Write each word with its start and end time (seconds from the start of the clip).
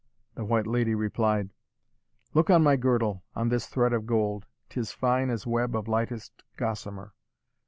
The 0.33 0.43
White 0.45 0.65
Lady 0.65 0.95
replied, 0.95 1.51
"Look 2.33 2.49
on 2.49 2.63
my 2.63 2.75
girdle 2.75 3.23
on 3.35 3.49
this 3.49 3.67
thread 3.67 3.93
of 3.93 4.07
gold 4.07 4.47
'Tis 4.69 4.91
fine 4.91 5.29
as 5.29 5.45
web 5.45 5.75
of 5.75 5.87
lightest 5.87 6.41
gossamer. 6.57 7.13